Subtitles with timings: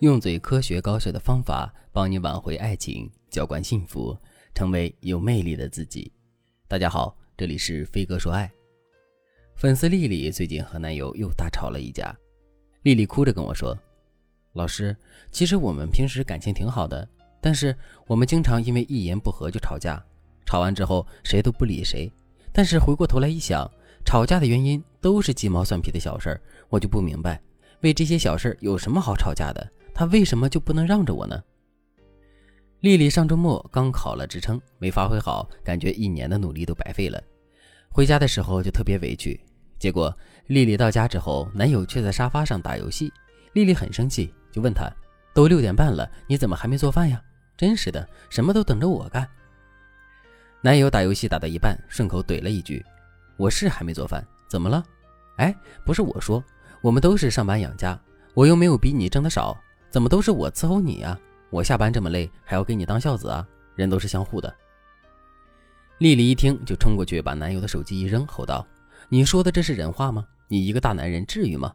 [0.00, 4.14] 用最科学高效的方法帮你挽回爱情，浇灌幸福，
[4.54, 6.12] 成为有魅力的自己。
[6.68, 8.50] 大家好，这里是飞哥说爱。
[9.54, 12.14] 粉丝丽丽最近和男友又大吵了一架，
[12.82, 13.74] 丽丽哭着跟我说
[14.52, 14.94] ：“老师，
[15.32, 17.08] 其实我们平时感情挺好的，
[17.40, 17.74] 但是
[18.06, 20.04] 我们经常因为一言不合就吵架，
[20.44, 22.12] 吵完之后谁都不理谁。
[22.52, 23.66] 但是回过头来一想，
[24.04, 27.40] 吵架的原因都是鸡毛蒜皮的小事儿，我就不明白，
[27.80, 31.42] 为这些小事有什么好吵架的？”他为什么就不能让着我呢？
[32.80, 37.18] 丽丽上周末刚考了职称，没发挥好，感觉一年的努力都白费了。
[37.88, 39.40] 回家的时候就特别委屈。
[39.78, 40.14] 结果
[40.48, 43.10] 丽丽到家之后，男友却在沙发上打游戏。
[43.54, 44.86] 丽丽很生气，就问他
[45.32, 47.18] ：“都六点半了，你怎么还没做饭呀？
[47.56, 49.26] 真是的，什么都等着我干。”
[50.60, 52.84] 男友打游戏打到一半，顺口怼了一句
[53.38, 54.84] ：“我是还没做饭，怎么了？
[55.38, 56.44] 哎，不是我说，
[56.82, 57.98] 我们都是上班养家，
[58.34, 59.58] 我又没有比你挣的少。”
[59.90, 61.18] 怎么都是我伺候你呀？
[61.48, 63.46] 我下班这么累，还要给你当孝子啊？
[63.76, 64.52] 人都是相互的。
[65.98, 68.66] 丽丽一听就冲过去，把男友的手机一扔，吼道
[69.08, 70.26] ：“你说的这是人话吗？
[70.48, 71.72] 你一个大男人至于吗？”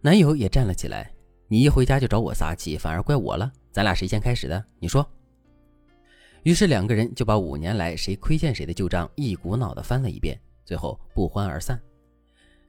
[0.00, 1.10] 男友也站了起来
[1.48, 3.50] ：“你一回家就找我撒气，反而怪我了。
[3.72, 4.64] 咱俩谁先开始的？
[4.78, 5.04] 你说。”
[6.44, 11.80] 于是两个人就把五年来谁亏欠谁的旧账一股脑的翻了一遍，最后不欢而散。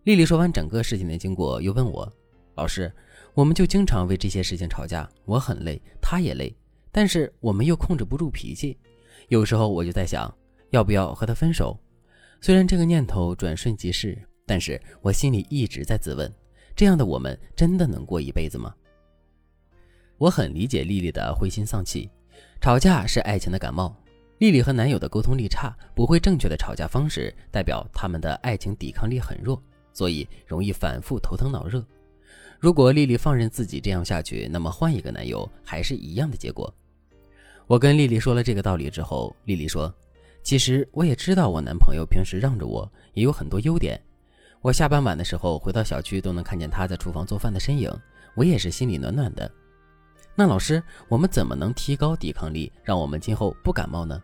[0.05, 2.11] 丽丽说完整个事情的经过，又问我
[2.55, 2.91] ：“老师。”
[3.35, 6.55] 我们就经常为这些事情吵架，我很累，他也累，
[6.89, 8.77] 但是我们又控制不住脾气。
[9.27, 10.33] 有时候我就在想，
[10.69, 11.77] 要不要和他分手？
[12.39, 16.33] 虽然这个念头转瞬即逝，但是我心里一直在自问：
[16.77, 18.73] 这样的我们真的能过一辈子吗？
[20.17, 22.09] 我很理解丽丽的灰心丧气，
[22.61, 23.93] 吵架是爱情的感冒。
[24.37, 31.85] 丽丽和男友的沟通力差，不会正确的吵架方式，代表他们的爱情抵抗力很弱，所以容易反复头疼脑热。
[32.59, 36.73] 如果丽丽放任自己这样下去，那么换一个男友还是一样的结果。
[37.67, 39.93] 我跟丽丽说了这个道理之后，丽丽说
[40.43, 43.99] ：“其实我也知道我男朋友平时让着我，也有很多优点。
[44.61, 47.91] 我下班晚的时候回到小区都能看见他在厨房做饭的身影，
[48.35, 49.51] 我也是心里暖暖的。
[50.35, 54.21] 那老师，我们怎么能提高抵抗力，让我们今后不感冒呢？”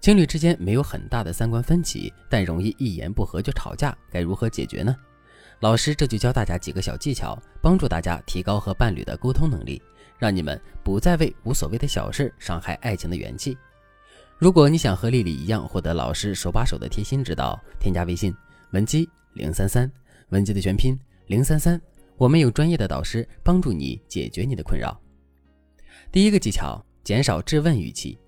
[0.00, 4.94] 情侣之间没有很大的三观分歧，但容易一言不合就吵架，该如何解决呢？
[5.64, 9.80] 老师这就教大家几个小技巧，帮助大家提高和伴侣的沟通能力，
[10.18, 13.56] 让你们不再为无所谓的小事伤害爱情的元气。
[14.36, 18.30] 如果你想和丽丽一样获得老师手把手的贴心指导，添加微信
[18.72, 19.90] 文姬零三三，
[20.28, 20.94] 文姬的全拼
[21.28, 21.80] 零三三，
[22.18, 25.00] 我们有专业的导师帮助你解决你的困扰。
[26.12, 28.18] 第一个技巧，减少质问语气，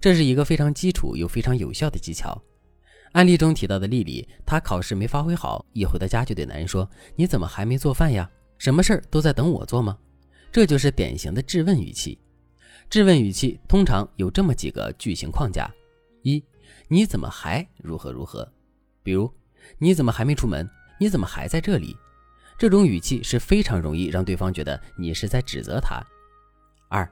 [0.00, 2.42] 这是一个非常基础又非常有效的技巧。
[3.12, 8.30] 案例中提到的丽丽，她考试没发挥好，一回到家就对男人说：“你怎么还没做饭呀？
[8.58, 9.98] 什么事儿都在等我做吗？”
[10.50, 12.18] 这就是典型的质问语气。
[12.88, 15.70] 质问语气通常有这么几个句型框架：
[16.22, 16.42] 一，
[16.88, 18.50] 你怎么还如何如何？
[19.02, 19.32] 比如，
[19.78, 20.68] 你怎么还没出门？
[20.98, 21.96] 你怎么还在这里？
[22.58, 26.02] 这种语气是非常容易让对方觉得你是在指责他。
[26.88, 27.10] 二，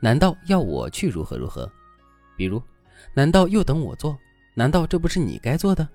[0.00, 1.70] 难道要我去如何如何？
[2.36, 2.62] 比如，
[3.14, 4.16] 难道又等我做？
[4.54, 5.86] 难道这不是你该做的？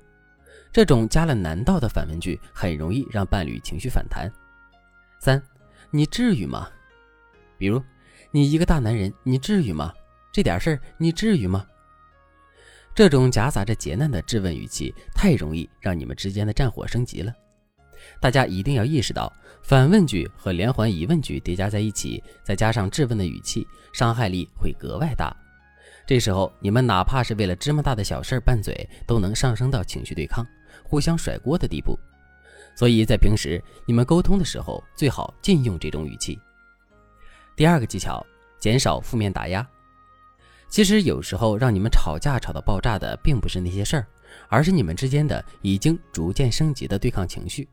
[0.72, 4.32] 这种加了“难道”的反问句，很容易让伴侣情绪反弹。
[5.20, 5.42] 三，
[5.92, 6.70] 你至于吗？
[7.58, 7.82] 比如，
[8.32, 9.94] 你一个大男人，你至于吗？
[10.32, 11.66] 这点事儿，你至于吗？
[12.94, 17.34] 这种夹杂着劫难的质问语气，太容易让你们之间的战火升级了。
[18.20, 19.32] 大家一定要意识到，
[19.64, 25.36] 反问句和连环疑问句叠加在一起，再加上质问的语气，伤害力会格外大。
[26.08, 30.44] 这时候，你们哪怕是为了芝麻大的小事拌嘴，都能上升到情绪对抗、
[30.86, 32.00] 互相甩锅的地步。
[32.78, 36.40] 所以在平时你们沟通的时候，最好禁用这种语气。
[37.58, 38.26] 第二个技巧，
[38.58, 39.68] 减少负面打压。
[40.70, 44.08] 其实有时候让你们吵架吵到爆炸的，并不是那些事儿，
[44.48, 47.68] 而是你们之间的已经逐渐升级的对抗情绪。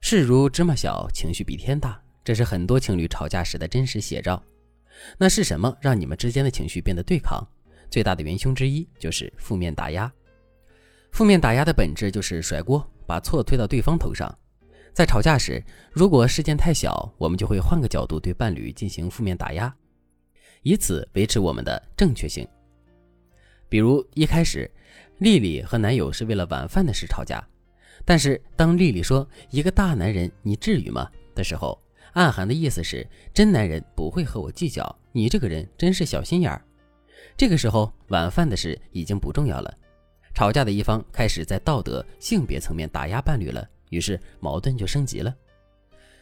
[0.00, 4.40] 事如芝麻小，情绪比天大，这是很多情侣吵架时的真实写照。
[5.18, 7.46] 那是什么让你们之间的情绪变得对抗？
[7.90, 10.12] 最大的元凶之一就是负面打压。
[11.10, 14.32] 负面打压的本质就是甩锅，把错推到对方头上。
[14.92, 15.62] 在吵架时，
[15.92, 19.74] 如果事件太小，我们就会换个角度对伴侣进行负面打压，
[20.62, 22.46] 以此维持我们的正确性。
[23.68, 24.70] 比如一开始，
[25.18, 27.44] 丽丽和男友是为了晚饭的事吵架，
[28.04, 31.80] 但是当丽丽说“一个大男人，你至于吗”的时候，
[32.12, 36.60] 暗含的意思是，真男人不会和我计较，你这个人真是小心眼儿。
[37.36, 39.72] 这个时候，晚饭的事已经不重要了，
[40.34, 45.34] 吵架的一方开始在道德、性别层面打压伴侣了，于是矛盾就升级了。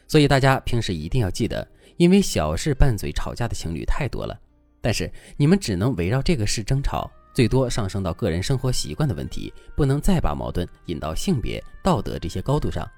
[0.07, 4.39] 所以大家平时一定要记得，因为小事拌嘴吵架的情侣太多了。
[4.81, 12.89] 但是你们只能围绕这个事争吵，最多上升到个人生活习惯的问题，不能再把矛盾引到性别、道德这些高度上，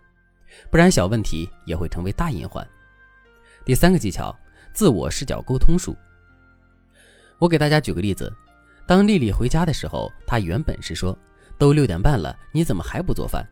[0.70, 2.68] 不然小问题也会成为大隐患。
[3.64, 4.36] 第三个技巧，
[4.74, 5.96] 自我视角沟通术。
[7.38, 8.32] 我给大家举个例子，
[8.88, 11.18] 当丽丽回家的时候，她原本是说
[11.58, 13.48] ：“都六点半了，你怎么还不做饭？”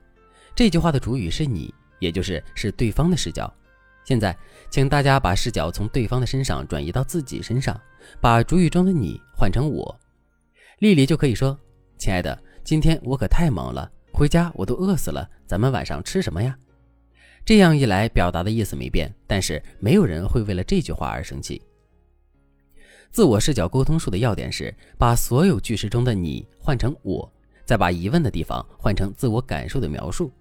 [0.56, 3.52] 这句话的主语是你，也就是是对方的视角。
[4.04, 4.36] 现在，
[4.72, 7.80] 请大家把视角从对方的身上转移到自己身上，
[8.20, 10.00] 把主语中的你换成我，
[10.80, 11.58] 丽丽就可以说
[11.98, 16.58] ：“亲爱的，今天我可太忙了，回家我都饿死了，咱们晚上吃什么呀？”
[17.46, 21.62] 这样一来，表达的意思没变，但是没有人会为了这句话而生气。
[23.12, 27.32] 自我视角沟通术的要点是把所有句式中的你换成我，
[27.66, 30.32] 再把疑问的地方换成自我感受的描述。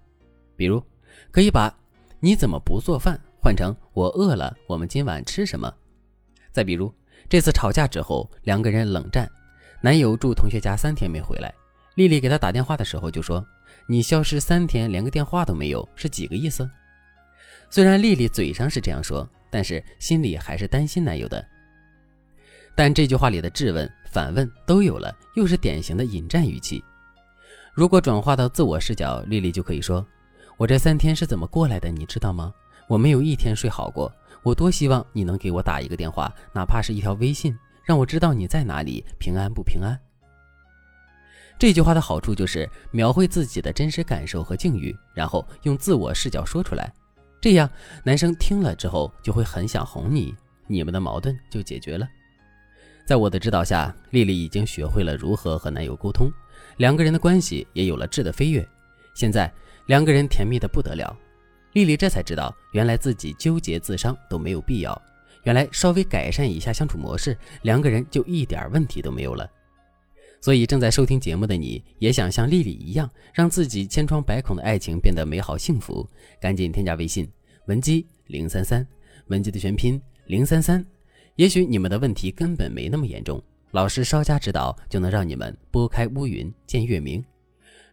[0.55, 0.83] 比如，
[1.31, 1.75] 可以把
[2.21, 5.73] “你怎么不做饭”换成“我饿了，我们今晚吃什么”。
[6.53, 6.93] 再比如，
[7.27, 9.27] 这次吵架之后，两个人冷战，
[9.81, 11.51] 男友住同学家三天没回来，
[11.95, 13.43] 丽丽给他打电话的时候就说
[13.89, 16.69] ：“你消失三天，连个电话都没有，是几个意思？”
[17.69, 21.45] 虽然丽丽嘴上是这样说，但是心里还是担心男友的。
[22.75, 26.83] 但这句话里的质问、反问都有了，又是典型的引战语气。
[27.73, 30.05] 如果转化到自我视角，丽丽就可以说
[30.57, 32.53] ：“我这三天是怎么过来的，你知道吗？
[32.87, 34.11] 我没有一天睡好过。
[34.41, 37.55] 我多希望你能给我打一个电话，哪怕是一条微信，
[37.85, 39.99] 让我知道你在哪里，平安不平安。”
[41.59, 46.91] 这句话的好处就是描绘自己的真实感受和境遇，然后用自我视角说出来。
[47.41, 47.69] 这样，
[48.03, 50.35] 男生听了之后就会很想哄你，
[50.67, 52.07] 你们的矛盾就解决了。
[53.05, 56.29] 在我的指导下，丽丽已经学会了如何和男友沟通，
[56.77, 58.67] 两个人的关系也有了质的飞跃。
[59.15, 59.51] 现在
[59.87, 61.17] 两个人甜蜜的不得了，
[61.73, 65.01] 丽丽这才知道，原来自己纠结自伤都没有必要，
[65.43, 69.49] 原来稍微改善一下相处模式，两个人就一点问题都没有了。
[70.41, 76.07] 所以正在收听节目的你，也想像丽丽一样，让自己千疮百孔的爱情变得美好幸福，
[76.39, 77.29] 赶紧添加微信
[77.65, 78.85] 文姬零三三，
[79.27, 80.85] 文姬的全拼零三三。
[81.35, 83.41] 也许你们的问题根本没那么严重，
[83.71, 87.23] 老师稍加指导就能让你们拨开乌云见月明。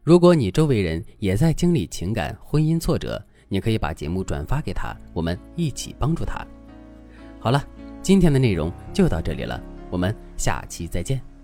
[0.02, 6.46] 如果你周围人也在经历情感婚姻挫折，你可以把节目转发给他，我们一起帮助他。
[7.40, 7.64] 好了，
[8.02, 9.60] 今天的内容就到这里了，
[9.90, 11.35] 我们下期再见。